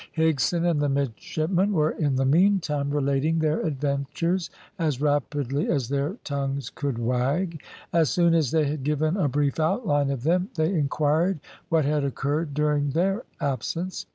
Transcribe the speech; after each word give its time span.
Higson 0.17 0.67
and 0.67 0.81
the 0.81 0.89
midshipmen 0.89 1.73
were 1.73 1.91
in 1.91 2.15
the 2.15 2.25
meantime 2.25 2.89
relating 2.89 3.37
their 3.37 3.61
adventures 3.61 4.49
as 4.79 4.99
rapidly 4.99 5.69
as 5.69 5.89
their 5.89 6.17
tongues 6.23 6.71
could 6.71 6.97
wag; 6.97 7.61
as 7.93 8.09
soon 8.09 8.33
as 8.33 8.49
they 8.49 8.65
had 8.65 8.81
given 8.83 9.15
a 9.15 9.27
brief 9.29 9.59
outline 9.59 10.09
of 10.09 10.23
them, 10.23 10.49
they 10.55 10.73
inquired 10.73 11.39
what 11.69 11.85
had 11.85 12.03
occurred 12.03 12.55
during 12.55 12.89
their 12.89 13.25
absence. 13.39 14.07